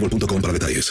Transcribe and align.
boostmobile.com 0.00 0.40
para 0.40 0.52
detalles. 0.52 0.90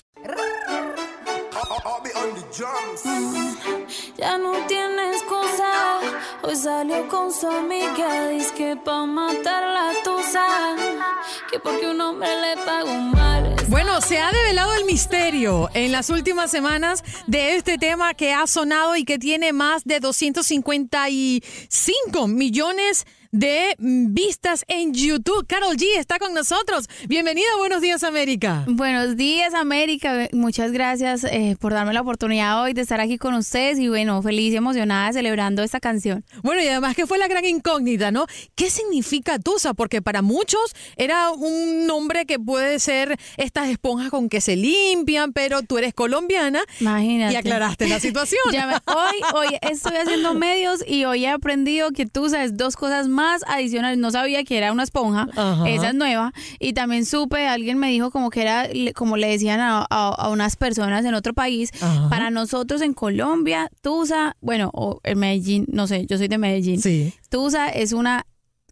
Ya 4.18 4.38
no 4.38 4.54
tienes 4.68 5.18
excusa. 5.18 6.00
Hoy 6.42 6.56
salió 6.56 7.06
con 7.08 7.32
su 7.34 7.48
amiga. 7.48 8.30
Dice 8.30 8.54
que 8.56 8.76
pa' 8.78 9.06
matar 9.06 9.64
la 9.64 9.94
tusa. 10.04 10.46
Que 11.52 11.60
porque 11.60 11.90
un 11.90 12.00
hombre 12.02 12.30
le 12.42 12.58
pagó 12.64 12.94
mal. 12.94 13.56
Bueno, 13.68 14.00
se 14.02 14.20
ha 14.20 14.32
develado 14.32 14.74
el 14.76 14.86
misterio 14.86 15.70
en 15.74 15.92
las 15.92 16.10
últimas 16.10 16.50
semanas 16.50 17.04
de 17.28 17.56
este 17.56 17.78
tema 17.78 18.14
que 18.14 18.32
ha 18.34 18.48
sonado 18.48 18.96
y 18.96 19.04
que 19.04 19.20
tiene 19.20 19.52
más 19.54 19.84
de 19.84 20.00
255 20.00 22.28
millones 22.28 23.06
de 23.06 23.25
mm, 23.40 24.14
vistas 24.14 24.64
en 24.68 24.94
YouTube. 24.94 25.46
Carol 25.48 25.76
G 25.76 25.84
está 25.98 26.20
con 26.20 26.34
nosotros. 26.34 26.88
Bienvenida, 27.08 27.48
buenos 27.58 27.82
días 27.82 28.04
América. 28.04 28.64
Buenos 28.68 29.18
días, 29.18 29.54
América. 29.54 30.30
Muchas 30.32 30.72
gracias 30.72 31.24
eh, 31.26 31.58
por 31.60 31.74
darme 31.74 31.94
la 31.94 32.02
oportunidad 32.02 32.62
hoy 32.64 32.74
de 32.74 32.82
estar 32.82 33.02
aquí 33.02 33.18
con 33.18 33.34
ustedes 33.34 33.78
y 33.80 33.90
bueno, 33.90 34.22
feliz 34.22 34.54
y 34.54 34.58
emocionada 34.58 35.12
celebrando 35.12 35.64
esta 35.64 35.80
canción. 35.80 36.24
Bueno, 36.44 36.62
y 36.64 36.68
además 36.68 36.96
que 36.96 37.06
fue 37.08 37.18
la 37.18 37.28
gran 37.28 37.44
incógnita, 37.46 38.12
¿no? 38.12 38.26
¿Qué 38.56 38.70
significa 38.70 39.38
Tusa? 39.40 39.74
Porque 39.74 40.02
para 40.02 40.22
muchos 40.22 40.74
era 40.96 41.32
un 41.32 41.86
nombre 41.88 42.26
que 42.26 42.40
puede 42.40 42.80
ser 42.80 43.18
estas 43.38 43.68
esponjas 43.70 44.10
con 44.12 44.30
que 44.30 44.40
se 44.40 44.56
limpian, 44.56 45.34
pero 45.34 45.62
tú 45.64 45.78
eres 45.78 45.94
colombiana 45.94 46.62
Imagínate. 46.80 47.34
y 47.34 47.36
aclaraste 47.36 47.88
la 47.90 48.00
situación. 48.06 48.42
Ya 48.54 48.66
me- 48.68 48.94
hoy, 48.94 49.16
hoy 49.34 49.58
estoy 49.62 49.98
haciendo 49.98 50.34
medios 50.34 50.84
y 50.88 51.04
hoy 51.06 51.26
he 51.26 51.30
aprendido 51.30 51.92
que 51.92 52.06
Tusa 52.06 52.44
es 52.44 52.56
dos 52.56 52.76
cosas 52.78 53.08
más 53.08 53.25
adicionales. 53.48 53.98
No 53.98 54.12
sabía 54.12 54.44
que 54.44 54.58
era 54.58 54.72
una 54.72 54.84
esponja, 54.84 55.28
Ajá. 55.36 55.70
esa 55.70 55.90
es 55.90 55.96
nueva. 55.96 56.34
Y 56.60 56.74
también 56.74 57.06
supe, 57.06 57.48
alguien 57.48 57.78
me 57.78 57.90
dijo 57.90 58.12
como 58.12 58.30
que 58.30 58.42
era, 58.42 58.68
como 58.96 59.18
le 59.18 59.28
decían 59.28 59.60
a, 59.60 59.80
a- 59.90 60.10
a 60.10 60.30
unas 60.30 60.56
personas 60.56 61.04
en 61.06 61.14
otro 61.14 61.34
país, 61.34 61.72
Ajá. 61.82 62.10
para 62.10 62.30
nosotros 62.30 62.82
en 62.82 62.94
Colombia, 62.94 63.70
Tusa, 63.82 64.36
bueno, 64.42 64.70
o 64.74 65.00
en 65.04 65.20
Medellín, 65.20 65.66
no 65.72 65.88
sé, 65.88 66.06
yo 66.08 66.18
soy 66.18 66.28
de 66.28 66.38
Medellín. 66.38 66.82
Sí. 66.82 67.14
Tusa 67.30 67.70
es 67.70 67.92
una 67.94 68.26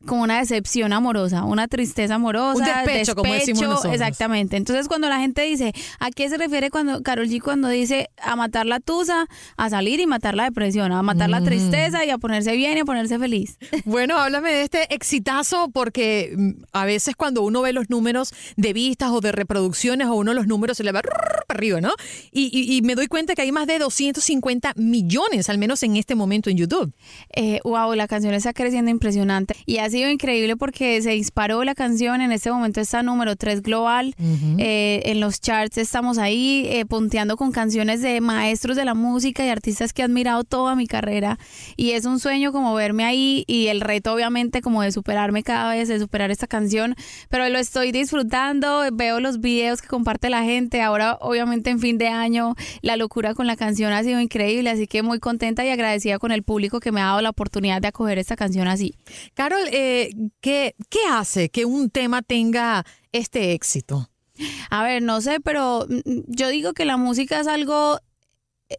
como 0.06 0.24
una 0.24 0.40
decepción 0.40 0.94
amorosa, 0.94 1.44
una 1.44 1.68
tristeza 1.68 2.16
amorosa, 2.16 2.60
Un 2.60 2.66
despecho, 2.86 3.16
como 3.16 3.34
decimos 3.34 3.62
nosotros. 3.64 3.94
exactamente. 3.94 4.58
Entonces 4.58 4.88
cuando 4.88 5.08
la 5.10 5.20
gente 5.20 5.42
dice, 5.44 5.74
¿a 6.00 6.12
qué 6.12 6.30
se 6.30 6.38
refiere 6.38 6.70
cuando 6.70 7.02
Carol 7.04 7.28
G 7.28 7.42
cuando 7.42 7.70
dice 7.70 8.10
a 8.22 8.36
matar 8.36 8.66
la 8.66 8.80
tusa, 8.80 9.28
a 9.58 9.70
salir 9.70 10.00
y 10.00 10.06
matar 10.08 10.36
la 10.36 10.44
depresión, 10.46 10.92
a 10.92 11.02
matar 11.04 11.30
la 11.30 11.40
Mm. 11.40 11.46
tristeza 11.46 12.06
y 12.06 12.10
a 12.10 12.18
ponerse 12.18 12.54
bien 12.56 12.78
y 12.78 12.82
a 12.82 12.86
ponerse 12.86 13.18
feliz? 13.20 13.58
Bueno, 13.86 14.18
háblame 14.18 14.52
de 14.52 14.64
este 14.64 14.94
exitazo 14.94 15.70
porque 15.72 16.34
mm, 16.36 16.52
a 16.74 16.86
veces 16.86 17.16
cuando 17.16 17.42
uno 17.44 17.62
ve 17.62 17.74
los 17.74 17.90
números 17.90 18.34
de 18.58 18.74
vistas 18.74 19.12
o 19.12 19.22
de 19.22 19.32
reproducciones 19.32 20.08
o 20.08 20.16
uno 20.16 20.34
los 20.34 20.48
números 20.48 20.78
se 20.78 20.84
le 20.84 20.92
va 20.92 21.02
para 21.02 21.44
arriba, 21.50 21.82
¿no? 21.82 21.92
Y, 22.32 22.50
y- 22.52 22.76
y 22.78 22.82
me 22.82 22.96
doy 22.96 23.08
cuenta 23.08 23.36
que 23.36 23.42
hay 23.44 23.52
más 23.52 23.68
de 23.68 23.80
250 23.80 24.74
millones, 24.76 25.50
al 25.50 25.58
menos 25.58 25.84
en 25.84 25.96
este 25.98 26.16
momento 26.16 26.50
en 26.50 26.58
YouTube. 26.58 26.94
Eh, 27.36 27.60
wow, 27.64 27.94
la 27.94 28.08
canción 28.08 28.34
está 28.34 28.54
creciendo 28.54 28.90
impresionante 28.92 29.56
y 29.66 29.78
ha 29.78 29.90
sido 29.94 30.10
increíble 30.10 30.58
porque 30.58 31.02
se 31.02 31.12
disparó 31.12 31.64
la 31.64 31.76
canción, 31.76 32.22
en 32.22 32.32
este 32.34 32.52
momento 32.52 32.82
está 32.82 33.02
número 33.04 33.36
3 33.36 33.62
global, 33.62 34.14
Eh, 34.60 35.02
en 35.06 35.20
los 35.20 35.40
charts 35.40 35.78
estamos 35.78 36.18
ahí 36.18 36.66
eh, 36.70 36.86
punteando 36.86 37.38
con 37.38 37.52
canciones 37.52 38.02
de 38.02 38.20
maestros 38.22 38.76
de 38.76 38.86
la 38.86 38.94
música 38.94 39.46
y 39.46 39.50
artistas 39.50 39.94
que 39.94 40.02
he 40.02 40.06
admirado 40.06 40.44
toda 40.44 40.76
mi 40.76 40.88
carrera. 40.88 41.38
Y 41.78 41.92
es 41.92 42.06
un 42.06 42.20
sueño 42.20 42.52
como 42.52 42.74
verme 42.74 43.04
ahí 43.06 43.44
y 43.48 43.68
el 43.68 43.82
reto 43.82 44.14
obviamente 44.14 44.62
como 44.62 44.82
de 44.82 44.92
superarme 44.92 45.44
cada 45.44 45.74
vez, 45.74 45.88
de 45.88 46.00
superar 46.00 46.32
esta 46.32 46.48
canción, 46.48 46.96
pero 47.30 47.48
lo 47.50 47.60
estoy 47.60 47.92
disfrutando, 47.92 48.84
veo 48.94 49.20
los 49.20 49.40
videos 49.40 49.82
que 49.82 49.88
comparte 49.88 50.30
la 50.30 50.44
gente, 50.44 50.82
ahora 50.82 51.18
obviamente 51.22 51.70
en 51.70 51.80
fin 51.80 51.98
de 51.98 52.08
año 52.08 52.56
la 52.82 52.98
locura 52.98 53.34
con 53.34 53.46
la 53.46 53.56
canción 53.56 53.94
ha 53.94 54.04
sido 54.04 54.20
increíble, 54.20 54.70
así 54.70 54.88
que 54.88 55.04
muy 55.04 55.20
contenta 55.20 55.64
y 55.64 55.70
agradecida 55.70 56.18
con 56.20 56.32
el 56.32 56.42
público 56.44 56.80
que 56.80 56.92
me 56.92 57.02
ha 57.02 57.06
dado 57.06 57.22
la 57.22 57.30
oportunidad 57.30 57.82
de 57.82 57.90
acoger 57.90 58.18
esta 58.18 58.36
canción 58.36 58.68
así. 58.68 58.96
Carol, 59.36 59.68
eh, 59.72 59.83
¿qué, 60.42 60.76
¿qué 60.90 61.00
hace 61.10 61.50
que 61.50 61.66
un 61.66 61.90
tema 61.90 62.22
tenga 62.22 62.86
este 63.12 63.54
éxito? 63.54 64.10
A 64.70 64.84
ver, 64.84 65.02
no 65.02 65.22
sé, 65.22 65.40
pero 65.40 65.86
mm, 65.88 66.22
yo 66.28 66.50
digo 66.50 66.74
que 66.74 66.86
la 66.86 66.98
música 66.98 67.40
es 67.40 67.48
algo 67.48 67.98
eh, 67.98 68.02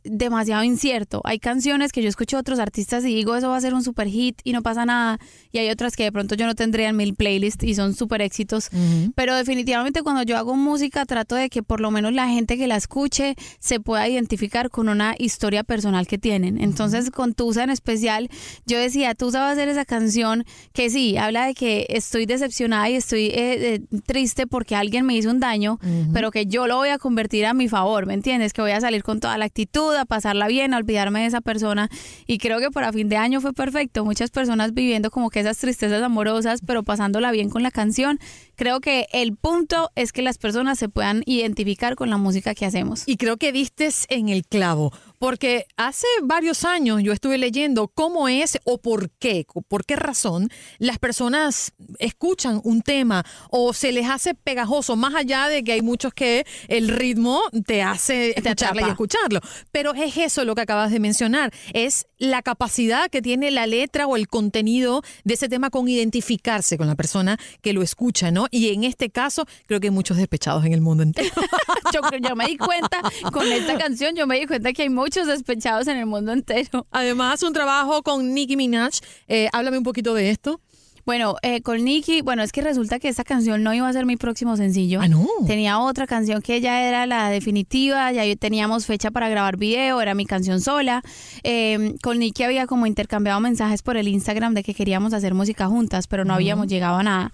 demasiado 0.04 0.64
incierto. 0.64 1.20
Hay 1.24 1.38
canciones 1.38 1.92
que 1.92 2.02
yo 2.02 2.08
escucho 2.08 2.36
a 2.36 2.40
otros 2.40 2.58
artistas 2.58 3.04
y 3.04 3.14
digo 3.14 3.36
eso 3.36 3.48
va 3.48 3.56
a 3.56 3.60
ser 3.60 3.74
un 3.74 3.82
super 3.82 4.08
hit 4.08 4.40
y 4.44 4.52
no 4.52 4.62
pasa 4.62 4.84
nada. 4.84 5.18
Y 5.52 5.58
hay 5.58 5.70
otras 5.70 5.96
que 5.96 6.04
de 6.04 6.12
pronto 6.12 6.34
yo 6.34 6.46
no 6.46 6.54
tendría 6.54 6.88
en 6.88 6.96
mi 6.96 7.12
playlist 7.12 7.62
y 7.62 7.74
son 7.74 7.94
super 7.94 8.22
éxitos. 8.22 8.70
Pero 9.14 9.36
definitivamente 9.36 10.02
cuando 10.02 10.22
yo 10.22 10.36
hago 10.36 10.56
música 10.56 11.04
trato 11.04 11.34
de 11.34 11.48
que 11.48 11.62
por 11.62 11.80
lo 11.80 11.90
menos 11.90 12.12
la 12.12 12.28
gente 12.28 12.56
que 12.56 12.66
la 12.66 12.76
escuche 12.76 13.36
se 13.58 13.80
pueda 13.80 14.08
identificar 14.08 14.70
con 14.70 14.88
una 14.88 15.14
historia 15.18 15.64
personal 15.64 16.06
que 16.06 16.18
tienen. 16.18 16.60
Entonces 16.60 17.10
con 17.10 17.34
Tusa 17.34 17.64
en 17.64 17.70
especial, 17.70 18.28
yo 18.66 18.78
decía, 18.78 19.14
Tusa 19.14 19.40
va 19.40 19.50
a 19.50 19.54
ser 19.54 19.68
esa 19.68 19.84
canción 19.84 20.44
que 20.72 20.90
sí, 20.90 21.16
habla 21.16 21.46
de 21.46 21.54
que 21.54 21.86
estoy 21.88 22.26
decepcionada 22.26 22.88
y 22.90 22.94
estoy 22.94 23.26
eh, 23.26 23.74
eh, 23.74 23.80
triste 24.06 24.46
porque 24.46 24.76
alguien 24.76 25.06
me 25.06 25.14
hizo 25.14 25.30
un 25.30 25.40
daño, 25.40 25.78
pero 26.12 26.30
que 26.30 26.46
yo 26.46 26.66
lo 26.66 26.76
voy 26.76 26.88
a 26.88 26.98
convertir 26.98 27.46
a 27.46 27.54
mi 27.54 27.68
favor, 27.68 28.06
¿me 28.06 28.14
entiendes? 28.14 28.52
Que 28.52 28.62
voy 28.62 28.72
a 28.72 28.80
salir 28.80 29.02
con 29.02 29.20
toda 29.20 29.36
la 29.38 29.44
actitud 29.44 29.83
a 29.92 30.04
pasarla 30.04 30.48
bien, 30.48 30.74
a 30.74 30.78
olvidarme 30.78 31.20
de 31.20 31.26
esa 31.26 31.40
persona. 31.40 31.88
Y 32.26 32.38
creo 32.38 32.60
que 32.60 32.70
para 32.70 32.92
fin 32.92 33.08
de 33.08 33.16
año 33.16 33.40
fue 33.40 33.52
perfecto. 33.52 34.04
Muchas 34.04 34.30
personas 34.30 34.74
viviendo 34.74 35.10
como 35.10 35.30
que 35.30 35.40
esas 35.40 35.58
tristezas 35.58 36.02
amorosas, 36.02 36.60
pero 36.66 36.82
pasándola 36.82 37.30
bien 37.30 37.50
con 37.50 37.62
la 37.62 37.70
canción. 37.70 38.18
Creo 38.56 38.80
que 38.80 39.06
el 39.12 39.36
punto 39.36 39.90
es 39.94 40.12
que 40.12 40.22
las 40.22 40.38
personas 40.38 40.78
se 40.78 40.88
puedan 40.88 41.22
identificar 41.26 41.96
con 41.96 42.10
la 42.10 42.16
música 42.16 42.54
que 42.54 42.66
hacemos. 42.66 43.04
Y 43.06 43.16
creo 43.16 43.36
que 43.36 43.52
diste 43.52 43.84
en 44.08 44.28
el 44.28 44.44
clavo. 44.46 44.92
Porque 45.18 45.66
hace 45.76 46.06
varios 46.22 46.64
años 46.64 47.02
yo 47.02 47.12
estuve 47.12 47.38
leyendo 47.38 47.88
cómo 47.88 48.28
es 48.28 48.58
o 48.64 48.78
por 48.78 49.10
qué, 49.10 49.46
por 49.68 49.84
qué 49.84 49.96
razón 49.96 50.48
las 50.78 50.98
personas 50.98 51.72
escuchan 51.98 52.60
un 52.64 52.82
tema 52.82 53.24
o 53.50 53.72
se 53.72 53.92
les 53.92 54.08
hace 54.08 54.34
pegajoso, 54.34 54.96
más 54.96 55.14
allá 55.14 55.48
de 55.48 55.64
que 55.64 55.72
hay 55.72 55.82
muchos 55.82 56.12
que 56.12 56.46
el 56.68 56.88
ritmo 56.88 57.40
te 57.66 57.82
hace 57.82 58.30
escucharla 58.38 58.82
y 58.82 58.90
escucharlo. 58.90 59.40
Pero 59.72 59.94
es 59.94 60.16
eso 60.16 60.44
lo 60.44 60.54
que 60.54 60.62
acabas 60.62 60.90
de 60.90 61.00
mencionar, 61.00 61.52
es 61.72 62.06
la 62.18 62.42
capacidad 62.42 63.10
que 63.10 63.22
tiene 63.22 63.50
la 63.50 63.66
letra 63.66 64.06
o 64.06 64.16
el 64.16 64.28
contenido 64.28 65.02
de 65.24 65.34
ese 65.34 65.48
tema 65.48 65.70
con 65.70 65.88
identificarse 65.88 66.76
con 66.76 66.86
la 66.86 66.94
persona 66.94 67.38
que 67.60 67.72
lo 67.72 67.82
escucha, 67.82 68.30
¿no? 68.30 68.46
Y 68.50 68.72
en 68.72 68.84
este 68.84 69.10
caso, 69.10 69.46
creo 69.66 69.80
que 69.80 69.88
hay 69.88 69.92
muchos 69.92 70.16
despechados 70.16 70.64
en 70.64 70.72
el 70.72 70.80
mundo 70.80 71.02
entero. 71.02 71.30
yo, 71.92 72.00
yo 72.20 72.36
me 72.36 72.46
di 72.46 72.56
cuenta 72.56 73.00
con 73.32 73.50
esta 73.50 73.76
canción, 73.78 74.14
yo 74.14 74.26
me 74.26 74.38
di 74.38 74.46
cuenta 74.46 74.72
que 74.72 74.82
hay 74.82 74.88
muchos 75.04 75.26
despechados 75.26 75.86
en 75.86 75.98
el 75.98 76.06
mundo 76.06 76.32
entero. 76.32 76.86
Además, 76.90 77.42
un 77.42 77.52
trabajo 77.52 78.02
con 78.02 78.32
Nicki 78.32 78.56
Minaj. 78.56 79.00
Eh, 79.28 79.48
háblame 79.52 79.76
un 79.76 79.84
poquito 79.84 80.14
de 80.14 80.30
esto. 80.30 80.62
Bueno, 81.06 81.36
eh, 81.42 81.60
con 81.60 81.84
Nicki, 81.84 82.22
bueno, 82.22 82.42
es 82.42 82.50
que 82.50 82.62
resulta 82.62 82.98
que 82.98 83.08
esta 83.08 83.24
canción 83.24 83.62
no 83.62 83.74
iba 83.74 83.86
a 83.86 83.92
ser 83.92 84.06
mi 84.06 84.16
próximo 84.16 84.56
sencillo. 84.56 85.00
Ah, 85.02 85.08
no. 85.08 85.26
Tenía 85.46 85.78
otra 85.78 86.06
canción 86.06 86.40
que 86.40 86.62
ya 86.62 86.82
era 86.88 87.06
la 87.06 87.28
definitiva, 87.28 88.10
ya 88.12 88.22
teníamos 88.36 88.86
fecha 88.86 89.10
para 89.10 89.28
grabar 89.28 89.58
video, 89.58 90.00
era 90.00 90.14
mi 90.14 90.24
canción 90.24 90.62
sola. 90.62 91.02
Eh, 91.42 91.94
con 92.02 92.18
Nicki 92.18 92.42
había 92.42 92.66
como 92.66 92.86
intercambiado 92.86 93.38
mensajes 93.40 93.82
por 93.82 93.98
el 93.98 94.08
Instagram 94.08 94.54
de 94.54 94.62
que 94.62 94.72
queríamos 94.72 95.12
hacer 95.12 95.34
música 95.34 95.66
juntas, 95.66 96.06
pero 96.06 96.24
no 96.24 96.32
habíamos 96.32 96.68
llegado 96.68 96.96
a 96.96 97.02
nada. 97.02 97.32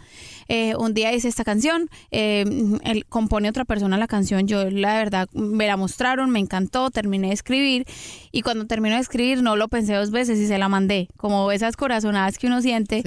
Eh, 0.49 0.75
un 0.75 0.93
día 0.93 1.13
hice 1.13 1.29
esta 1.29 1.45
canción, 1.45 1.89
eh, 2.11 2.45
él 2.83 3.07
compone 3.09 3.49
otra 3.49 3.65
persona 3.65 3.97
la 3.99 4.09
canción, 4.09 4.49
yo 4.49 4.69
la 4.69 4.95
verdad 4.95 5.29
me 5.33 5.69
la 5.69 5.77
mostraron, 5.77 6.29
me 6.31 6.41
encantó, 6.41 6.91
terminé 6.91 7.29
de 7.29 7.35
escribir 7.35 7.87
y 8.33 8.43
cuando 8.43 8.67
termino 8.67 8.97
de 8.97 9.01
escribir 9.01 9.45
no 9.45 9.55
lo 9.55 9.69
pensé 9.69 9.95
dos 9.95 10.11
veces 10.11 10.41
y 10.41 10.49
se 10.49 10.59
la 10.59 10.69
mandé, 10.69 11.09
como 11.17 11.53
esas 11.53 11.77
corazonadas 11.77 12.37
que 12.37 12.49
uno 12.49 12.63
siente. 12.63 13.05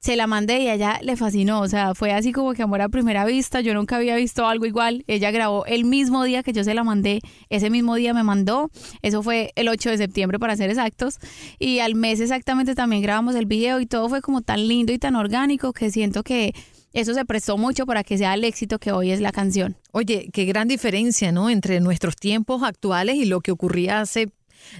Se 0.00 0.16
la 0.16 0.26
mandé 0.26 0.60
y 0.60 0.70
ella 0.70 0.98
le 1.02 1.14
fascinó, 1.16 1.60
o 1.60 1.68
sea, 1.68 1.94
fue 1.94 2.12
así 2.12 2.32
como 2.32 2.54
que 2.54 2.62
amor 2.62 2.80
a 2.80 2.88
primera 2.88 3.26
vista, 3.26 3.60
yo 3.60 3.74
nunca 3.74 3.96
había 3.96 4.16
visto 4.16 4.46
algo 4.46 4.64
igual, 4.64 5.04
ella 5.06 5.30
grabó 5.30 5.66
el 5.66 5.84
mismo 5.84 6.24
día 6.24 6.42
que 6.42 6.54
yo 6.54 6.64
se 6.64 6.72
la 6.72 6.84
mandé, 6.84 7.20
ese 7.50 7.68
mismo 7.68 7.94
día 7.96 8.14
me 8.14 8.22
mandó, 8.22 8.70
eso 9.02 9.22
fue 9.22 9.52
el 9.56 9.68
8 9.68 9.90
de 9.90 9.98
septiembre 9.98 10.38
para 10.38 10.56
ser 10.56 10.70
exactos, 10.70 11.18
y 11.58 11.80
al 11.80 11.94
mes 11.94 12.18
exactamente 12.20 12.74
también 12.74 13.02
grabamos 13.02 13.34
el 13.34 13.44
video 13.44 13.78
y 13.78 13.86
todo 13.86 14.08
fue 14.08 14.22
como 14.22 14.40
tan 14.40 14.66
lindo 14.66 14.90
y 14.90 14.98
tan 14.98 15.16
orgánico 15.16 15.74
que 15.74 15.90
siento 15.90 16.22
que 16.22 16.54
eso 16.94 17.12
se 17.12 17.24
prestó 17.26 17.58
mucho 17.58 17.84
para 17.84 18.02
que 18.02 18.16
sea 18.16 18.34
el 18.34 18.42
éxito 18.42 18.78
que 18.78 18.92
hoy 18.92 19.10
es 19.10 19.20
la 19.20 19.32
canción. 19.32 19.76
Oye, 19.92 20.28
qué 20.32 20.44
gran 20.44 20.66
diferencia, 20.66 21.30
¿no? 21.30 21.48
Entre 21.48 21.78
nuestros 21.80 22.16
tiempos 22.16 22.62
actuales 22.64 23.14
y 23.16 23.26
lo 23.26 23.40
que 23.42 23.52
ocurría 23.52 24.00
hace 24.00 24.30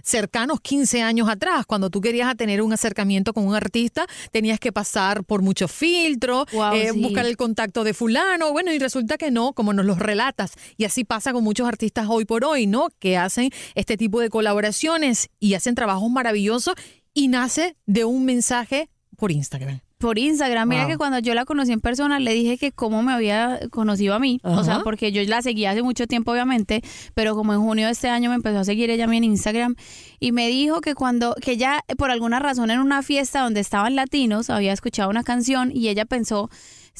cercanos 0.02 0.60
15 0.60 1.02
años 1.02 1.28
atrás, 1.28 1.66
cuando 1.66 1.90
tú 1.90 2.00
querías 2.00 2.36
tener 2.36 2.62
un 2.62 2.72
acercamiento 2.72 3.32
con 3.32 3.46
un 3.46 3.54
artista, 3.54 4.06
tenías 4.30 4.60
que 4.60 4.72
pasar 4.72 5.24
por 5.24 5.42
muchos 5.42 5.70
filtros, 5.72 6.46
eh, 6.74 6.92
buscar 6.92 7.26
el 7.26 7.36
contacto 7.36 7.84
de 7.84 7.94
fulano, 7.94 8.52
bueno, 8.52 8.72
y 8.72 8.78
resulta 8.78 9.18
que 9.18 9.30
no, 9.30 9.52
como 9.52 9.72
nos 9.72 9.86
los 9.86 9.98
relatas, 9.98 10.52
y 10.76 10.84
así 10.84 11.04
pasa 11.04 11.32
con 11.32 11.44
muchos 11.44 11.68
artistas 11.68 12.06
hoy 12.08 12.24
por 12.24 12.44
hoy, 12.44 12.66
¿no? 12.66 12.88
Que 12.98 13.16
hacen 13.16 13.50
este 13.74 13.96
tipo 13.96 14.20
de 14.20 14.30
colaboraciones 14.30 15.30
y 15.38 15.54
hacen 15.54 15.74
trabajos 15.74 16.10
maravillosos 16.10 16.74
y 17.14 17.28
nace 17.28 17.76
de 17.86 18.04
un 18.04 18.24
mensaje 18.24 18.88
por 19.16 19.32
Instagram 19.32 19.80
por 20.00 20.19
Instagram. 20.19 20.69
Mira 20.69 20.87
que 20.87 20.97
cuando 20.97 21.19
yo 21.19 21.35
la 21.35 21.44
conocí 21.44 21.73
en 21.73 21.81
persona 21.81 22.19
le 22.19 22.32
dije 22.32 22.58
que 22.58 22.73
cómo 22.73 23.02
me 23.02 23.12
había 23.12 23.61
conocido 23.70 24.14
a 24.14 24.19
mí. 24.19 24.41
O 24.43 24.64
sea, 24.64 24.81
porque 24.82 25.12
yo 25.12 25.23
la 25.25 25.43
seguía 25.43 25.70
hace 25.70 25.82
mucho 25.82 26.06
tiempo, 26.06 26.32
obviamente, 26.32 26.82
pero 27.14 27.37
como 27.37 27.52
en 27.52 27.61
junio 27.61 27.87
de 27.87 27.93
este 27.93 28.08
año 28.08 28.31
me 28.31 28.37
empezó 28.37 28.58
a 28.58 28.64
seguir 28.64 28.91
ella 28.91 29.05
a 29.05 29.06
mí 29.06 29.19
en 29.19 29.25
Instagram 29.25 29.76
y 30.19 30.32
me 30.32 30.49
dijo 30.49 30.81
que 30.81 30.94
cuando, 30.94 31.35
que 31.41 31.52
ella 31.52 31.85
por 31.99 32.11
alguna 32.11 32.38
razón 32.38 32.70
en 32.70 32.81
una 32.81 33.02
fiesta 33.02 33.43
donde 33.43 33.61
estaban 33.61 33.94
latinos 33.94 34.49
había 34.49 34.73
escuchado 34.73 35.11
una 35.11 35.23
canción 35.23 35.70
y 35.73 35.88
ella 35.88 36.06
pensó 36.06 36.50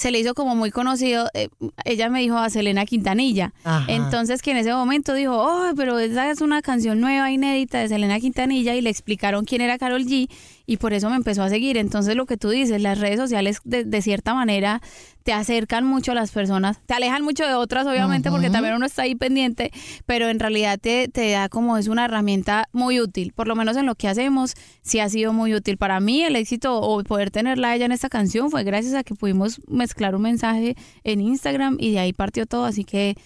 se 0.00 0.11
le 0.11 0.19
hizo 0.19 0.32
como 0.32 0.56
muy 0.56 0.70
conocido, 0.70 1.29
eh, 1.35 1.50
ella 1.85 2.08
me 2.08 2.20
dijo 2.20 2.38
a 2.38 2.49
Selena 2.49 2.87
Quintanilla. 2.87 3.52
Entonces 3.87 4.41
que 4.41 4.52
en 4.52 4.56
ese 4.56 4.73
momento 4.73 5.12
dijo, 5.12 5.37
oh, 5.37 5.73
pero 5.76 5.99
esa 5.99 6.31
es 6.31 6.41
una 6.41 6.62
canción 6.62 7.00
nueva, 7.00 7.31
inédita 7.31 7.81
de 7.81 7.88
Selena 7.88 8.19
Quintanilla 8.19 8.75
y 8.75 8.81
le 8.81 8.88
explicaron 8.88 9.44
quién 9.44 9.61
era 9.61 9.76
Carol 9.76 10.06
G 10.06 10.31
y 10.64 10.76
por 10.79 10.94
eso 10.94 11.11
me 11.11 11.17
empezó 11.17 11.43
a 11.43 11.50
seguir. 11.50 11.76
Entonces 11.76 12.17
lo 12.17 12.25
que 12.25 12.38
tú 12.38 12.49
dices, 12.49 12.81
las 12.81 12.99
redes 12.99 13.19
sociales 13.19 13.58
de, 13.64 13.85
de 13.85 14.00
cierta 14.00 14.32
manera 14.32 14.81
te 15.23 15.32
acercan 15.32 15.85
mucho 15.85 16.12
a 16.12 16.14
las 16.14 16.31
personas, 16.31 16.79
te 16.87 16.94
alejan 16.94 17.23
mucho 17.23 17.47
de 17.47 17.55
otras 17.55 17.87
obviamente 17.87 18.31
porque 18.31 18.50
también 18.50 18.75
uno 18.75 18.87
está 18.87 19.02
ahí 19.02 19.14
pendiente, 19.14 19.70
pero 20.06 20.29
en 20.29 20.41
realidad 20.41 20.79
te, 20.81 21.08
te 21.08 21.31
da 21.31 21.49
como 21.49 21.76
es 21.76 21.88
una 21.88 22.06
herramienta 22.06 22.69
muy 22.73 23.00
útil, 23.00 23.32
por 23.35 23.47
lo 23.47 23.55
menos 23.55 23.76
en 23.76 23.87
lo 23.87 23.94
que 23.94 24.08
hacemos, 24.08 24.55
sí 24.82 24.99
ha 24.99 25.08
sido 25.08 25.32
muy 25.32 25.55
útil. 25.55 25.76
Para 25.76 26.00
mí 26.00 26.23
el 26.23 26.37
éxito 26.37 26.81
o 26.81 27.02
poder 27.05 27.31
tenerla 27.31 27.75
ella 27.75 27.85
en 27.85 27.93
esta 27.93 28.08
canción 28.08 28.50
fue 28.50 28.64
gracias 28.64 28.94
a 28.94 29.05
que 29.05 29.14
pudimos 29.14 29.61
mezclar 29.90 30.14
un 30.14 30.22
mensaje 30.22 30.76
en 31.02 31.20
Instagram 31.20 31.76
y 31.81 31.92
de 31.92 31.98
ahí 31.98 32.12
partió 32.12 32.46
todo, 32.46 32.64
así 32.64 32.84
que 32.84 33.16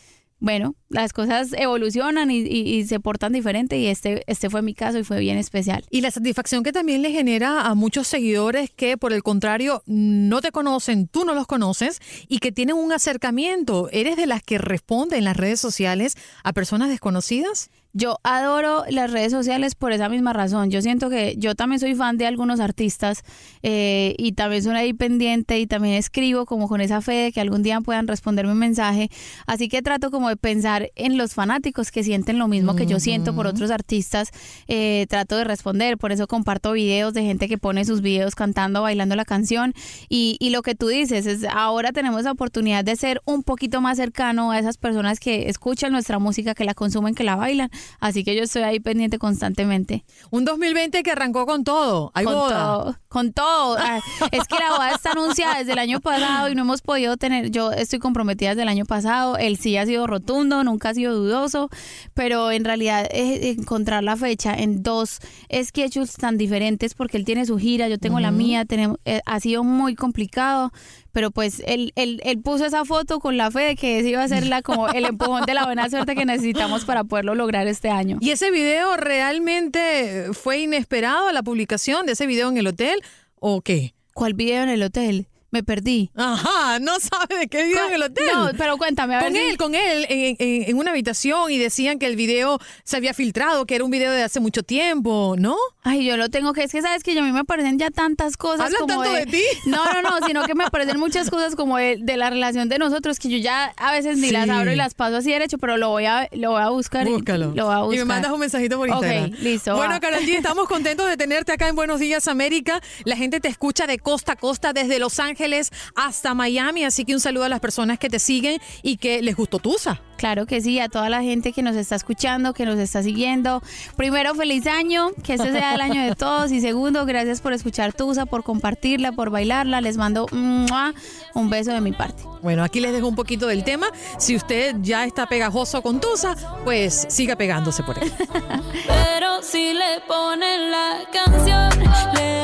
bueno, 0.41 0.75
las 0.91 1.13
cosas 1.15 1.55
evolucionan 1.55 2.31
y, 2.31 2.85
se 2.85 3.01
portan 3.01 3.33
diferente 3.33 3.79
y 3.79 3.87
este, 3.87 4.25
este 4.27 4.51
fue 4.51 4.61
mi 4.61 4.75
caso 4.75 4.99
y 4.99 5.05
fue 5.05 5.19
bien 5.21 5.39
especial. 5.39 5.85
Y 5.89 6.03
la 6.03 6.11
satisfacción 6.11 6.63
que 6.63 6.73
también 6.73 7.01
le 7.01 7.13
genera 7.13 7.63
a 7.63 7.75
muchos 7.75 8.09
seguidores 8.09 8.71
que 8.71 8.99
por 8.99 9.15
el 9.15 9.23
contrario 9.23 9.83
no 9.87 10.43
te 10.43 10.53
conocen, 10.53 11.09
tú 11.09 11.25
no 11.25 11.35
los 11.35 11.47
conoces 11.47 12.01
y 12.29 12.41
que 12.41 12.53
tienen 12.53 12.77
un 12.77 12.93
acercamiento. 12.93 13.89
¿Eres 13.91 14.17
de 14.17 14.27
las 14.27 14.43
que 14.43 14.59
responde 14.59 15.17
en 15.17 15.25
las 15.25 15.37
redes 15.37 15.61
sociales 15.61 16.17
a 16.43 16.53
personas 16.53 16.91
desconocidas? 16.91 17.71
Yo 17.97 18.19
adoro 18.25 18.83
las 18.91 19.13
redes 19.13 19.31
sociales 19.31 19.77
por 19.77 19.93
esa 19.93 20.09
misma 20.09 20.33
razón. 20.33 20.69
Yo 20.69 20.83
siento 20.83 21.09
que 21.11 21.37
yo 21.39 21.55
también 21.55 21.79
soy 21.79 21.95
fan 21.95 22.19
de 22.19 22.27
algunos 22.27 22.59
artistas 22.59 23.23
eh, 23.63 24.17
y 24.19 24.33
también 24.33 24.65
soy 24.65 24.75
ahí 24.75 24.93
pendiente 24.93 25.61
y 25.61 25.69
también 25.69 25.95
escribo 25.95 26.45
como 26.45 26.67
con 26.67 26.81
esa 26.81 27.01
fe 27.01 27.13
de 27.13 27.33
que 27.33 27.41
algún 27.41 27.63
día 27.63 27.81
puedan 27.81 28.09
responderme 28.09 28.51
un 28.51 28.59
mensaje. 28.59 29.11
Así 29.47 29.69
que 29.69 29.81
trato 29.81 30.11
como 30.11 30.29
de 30.29 30.37
pensar 30.37 30.91
en 30.97 31.17
los 31.17 31.35
fanáticos 31.35 31.93
que 31.93 32.03
sienten 32.03 32.37
lo 32.37 32.49
mismo 32.49 32.75
que 32.75 32.87
yo 32.87 32.99
siento 32.99 33.33
por 33.33 33.47
otros 33.47 33.71
artistas. 33.71 34.33
Eh, 34.67 35.07
trato 35.09 35.37
de 35.37 35.45
responder, 35.45 35.97
por 35.97 36.11
eso 36.11 36.27
comparto 36.27 36.73
videos 36.73 37.15
de 37.15 37.23
gente 37.23 37.47
que 37.47 37.59
pone 37.59 37.85
sus 37.85 38.01
videos 38.01 38.35
cantando, 38.35 38.83
bailando 38.83 39.15
la 39.15 39.25
canción. 39.25 39.73
Y, 40.09 40.37
y 40.41 40.51
lo 40.51 40.63
que 40.63 40.75
tú 40.75 40.89
dices 40.89 41.27
es, 41.27 41.45
ahora 41.45 41.93
tenemos 41.93 42.25
la 42.25 42.33
oportunidad 42.33 42.85
de 42.85 42.97
ser 42.97 43.23
un 43.25 43.45
poquito 43.45 43.81
más 43.81 43.99
cercano 43.99 44.51
a 44.51 44.59
esas 44.59 44.79
personas 44.79 45.21
que 45.21 45.49
escuchan 45.49 45.93
nuestra 45.93 46.19
música, 46.19 46.57
que 46.57 46.65
la 46.65 46.75
consumen, 46.75 47.15
que 47.15 47.23
la 47.23 47.37
bailan. 47.37 47.71
Así 48.01 48.25
que 48.25 48.37
yo 48.37 48.43
estoy 48.43 48.63
ahí 48.63 48.81
pendiente 48.81 49.19
constantemente. 49.19 50.05
Un 50.31 50.45
2020 50.45 51.03
que 51.03 51.11
arrancó 51.11 51.47
con 51.47 51.65
todo. 51.65 52.11
Hay 52.15 52.25
con 52.25 52.35
boda. 52.35 52.65
Todo, 52.65 52.97
con 53.09 53.33
todo. 53.33 53.77
Ah, 53.79 54.01
es 54.33 54.45
que 54.49 54.57
la 54.59 54.71
boda 54.71 54.93
está 54.93 55.13
anunciada 55.13 55.59
desde 55.59 55.73
el 55.73 55.79
año 55.79 56.01
pasado 56.01 56.49
y 56.49 56.55
no 56.55 56.63
hemos 56.63 56.83
podido 56.83 57.17
tener. 57.17 57.51
Yo 57.51 57.73
estoy 57.73 57.99
comprometida 57.99 58.51
desde 58.51 58.63
el 58.63 58.69
año 58.69 58.85
pasado. 58.85 59.37
El 59.37 59.57
sí 59.57 59.77
ha 59.77 59.87
sido 59.87 60.07
rotundo, 60.07 60.65
nunca 60.65 60.91
ha 60.91 60.95
sido 60.95 61.15
dudoso, 61.15 61.71
pero 62.15 62.51
en 62.51 62.65
realidad 62.65 63.07
es 63.11 63.59
encontrar 63.59 64.05
la 64.05 64.17
fecha 64.17 64.55
en 64.55 64.83
dos 64.83 65.21
schedules 65.53 66.15
tan 66.15 66.37
diferentes 66.39 66.95
porque 66.95 67.17
él 67.17 67.25
tiene 67.25 67.47
su 67.47 67.59
gira, 67.59 67.89
yo 67.89 67.99
tengo 67.99 68.21
la 68.21 68.31
mía. 68.31 68.65
Tenemos, 68.65 68.99
eh, 69.05 69.21
ha 69.25 69.41
sido 69.41 69.65
muy 69.65 69.95
complicado 69.95 70.73
pero 71.15 71.31
pues 71.31 71.63
él, 71.67 71.93
él, 71.95 72.21
él, 72.25 72.43
puso 72.43 72.67
esa 72.67 72.85
foto 72.85 73.21
con 73.21 73.37
la 73.37 73.49
fe 73.53 73.61
de 73.61 73.77
que 73.77 74.01
iba 74.01 74.21
a 74.21 74.29
ser 74.29 74.47
la, 74.49 74.63
como 74.63 74.89
el 74.89 75.05
empujón 75.05 75.47
de 75.47 75.55
la 75.55 75.65
buena 75.65 75.89
suerte 75.89 76.17
que 76.17 76.27
necesitamos 76.27 76.85
para 76.85 77.05
poderlo 77.05 77.37
lograr 77.37 77.69
este 77.75 77.91
año. 77.91 78.17
¿Y 78.21 78.31
ese 78.31 78.51
video 78.51 78.97
realmente 78.97 80.29
fue 80.33 80.61
inesperado, 80.61 81.31
la 81.33 81.43
publicación 81.43 82.07
de 82.07 82.13
ese 82.13 82.27
video 82.27 82.49
en 82.49 82.57
el 82.57 82.67
hotel 82.67 83.03
o 83.39 83.61
qué? 83.61 83.95
¿Cuál 84.15 84.35
video 84.35 84.63
en 84.63 84.71
el 84.71 84.83
hotel? 84.83 85.29
Me 85.55 85.63
perdí. 85.63 86.11
Ajá, 86.17 86.81
no 86.81 86.99
sabe 86.99 87.39
de 87.39 87.47
qué 87.47 87.63
video 87.63 87.87
en 87.87 87.95
el 87.95 88.03
hotel. 88.03 88.27
No, 88.35 88.51
pero 88.59 88.77
cuéntame. 88.77 89.15
A 89.15 89.21
con 89.21 89.37
él, 89.37 89.57
con 89.57 89.75
él, 89.77 90.05
en, 90.09 90.37
en, 90.39 90.77
una 90.77 90.91
habitación 90.91 91.53
y 91.53 91.59
decían 91.59 92.01
que 92.01 92.07
el 92.07 92.17
video 92.17 92.59
se 92.83 92.97
había 92.97 93.15
filtrado, 93.15 93.65
que 93.65 93.77
era 93.77 93.85
un 93.85 93.91
video 93.93 94.11
de 94.11 94.25
hace 94.25 94.41
mucho 94.41 94.65
tiempo, 94.65 95.37
¿no? 95.39 95.57
Ay, 95.85 96.05
yo 96.05 96.17
lo 96.17 96.29
tengo 96.29 96.53
que, 96.55 96.65
es 96.65 96.73
que 96.73 96.83
sabes 96.83 97.05
que 97.05 97.17
a 97.17 97.23
mí 97.23 97.31
me 97.31 97.39
aparecen 97.39 97.79
ya 97.79 97.91
tantas 97.91 98.37
cosas. 98.37 98.67
¿Hablan 98.67 98.87
tanto 98.87 99.13
de, 99.13 99.27
ti? 99.27 99.43
No, 99.67 99.85
no, 99.93 100.03
no, 100.03 100.27
sino 100.27 100.43
que 100.45 100.55
me 100.57 100.65
aparecen 100.65 100.99
muchas 100.99 101.31
cosas 101.31 101.55
como 101.55 101.77
de, 101.77 101.99
la 102.17 102.31
relación 102.31 102.69
de 102.69 102.79
nosotros 102.79 103.21
que 103.21 103.29
yo 103.29 103.39
ya 103.39 103.73
a 103.77 103.93
veces 103.93 104.19
ni 104.19 104.31
las 104.31 104.49
abro 104.49 104.73
y 104.73 104.77
las 104.77 104.95
paso 104.95 105.19
así 105.19 105.31
derecho, 105.31 105.59
pero 105.59 105.77
lo 105.77 105.91
voy 105.91 106.07
a, 106.07 106.29
lo 106.33 106.51
voy 106.51 106.63
a 106.63 106.71
buscar. 106.71 107.07
Búscalo. 107.07 107.53
Y, 107.53 107.57
lo 107.57 107.67
voy 107.67 107.75
a 107.75 107.79
buscar. 107.79 107.95
y 107.95 107.99
me 107.99 108.05
mandas 108.07 108.33
un 108.33 108.41
mensajito 108.41 108.77
por 108.77 108.89
Instagram. 108.89 109.33
Ok, 109.33 109.39
listo. 109.39 109.77
Bueno, 109.77 110.01
Carol 110.01 110.21
G, 110.21 110.37
estamos 110.37 110.67
contentos 110.67 111.09
de 111.09 111.17
tenerte 111.17 111.53
acá 111.53 111.69
en 111.69 111.77
Buenos 111.77 112.01
Días 112.01 112.27
América. 112.27 112.81
La 113.05 113.17
gente 113.17 113.41
te 113.41 113.49
escucha 113.49 113.87
de 113.87 113.99
costa 113.99 114.33
a 114.33 114.37
costa 114.37 114.73
desde 114.73 114.99
Los 114.99 115.21
Ángeles 115.21 115.44
Ángeles 115.45 115.71
hasta 115.95 116.33
Miami. 116.33 116.85
Así 116.85 117.05
que 117.05 117.13
un 117.13 117.21
saludo 117.21 117.45
a 117.45 117.49
las 117.49 117.61
personas 117.61 117.99
que 117.99 118.09
te 118.09 118.19
siguen 118.19 118.61
y 118.83 118.97
que 118.97 119.21
les 119.23 119.37
gustó 119.37 119.59
Tusa. 119.59 120.01
Claro 120.17 120.47
que 120.47 120.61
sí, 120.63 120.79
a 120.81 120.89
toda 120.89 121.11
la 121.11 121.23
gente 121.23 121.53
que 121.53 121.63
nos 121.63 121.77
está 121.77 121.97
escuchando, 121.97 122.55
que 122.55 122.65
nos 122.65 122.79
está 122.79 123.03
siguiendo. 123.03 123.63
Primero, 123.97 124.35
feliz 124.35 124.67
año, 124.67 125.11
que 125.23 125.35
este 125.35 125.53
sea 125.53 125.75
el 125.75 125.83
año 125.83 126.03
de 126.03 126.15
todos. 126.17 126.51
Y 126.51 126.63
segundo, 126.63 127.05
gracias 127.05 127.43
por 127.43 127.53
escuchar 127.53 127.93
Tusa, 127.93 128.25
por 128.25 128.43
compartirla, 128.43 129.13
por 129.13 129.29
bailarla. 129.29 129.83
Les 129.83 129.99
mando 129.99 130.27
un 130.33 131.51
beso 131.51 131.73
de 131.73 131.81
mi 131.83 131.93
parte. 131.93 132.23
Bueno, 132.43 132.65
aquí 132.65 132.81
les 132.81 132.93
dejo 132.93 133.07
un 133.07 133.17
poquito 133.17 133.47
del 133.47 133.65
tema. 133.65 133.89
Si 134.19 134.35
usted 134.35 134.77
ya 134.81 135.05
está 135.05 135.27
pegajoso 135.27 135.83
con 135.83 136.01
Tusa, 136.01 136.37
pues 136.65 137.07
siga 137.11 137.37
pegándose 137.37 137.83
por 137.83 137.99
él. 138.03 138.11
Pero 138.87 139.43
si 139.43 139.75
le 139.75 140.01
ponen 140.09 140.71
la 140.71 141.01
canción, 141.13 141.71
le 142.15 142.44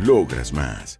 Logras 0.00 0.50
más. 0.54 0.99